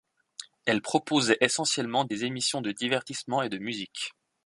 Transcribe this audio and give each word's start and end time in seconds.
Elle 0.65 0.81
proposait 0.81 1.37
essentiellement 1.41 2.05
des 2.05 2.25
émissions 2.25 2.61
de 2.63 2.71
divertissement 2.71 3.43
et 3.43 3.49
de 3.49 3.59
musique. 3.59 4.13